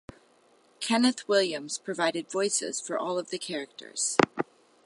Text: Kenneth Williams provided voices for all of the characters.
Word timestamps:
Kenneth 0.79 1.27
Williams 1.27 1.77
provided 1.77 2.31
voices 2.31 2.81
for 2.81 2.97
all 2.97 3.19
of 3.19 3.29
the 3.29 3.37
characters. 3.37 4.17